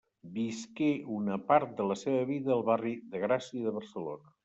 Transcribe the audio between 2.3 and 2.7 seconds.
vida al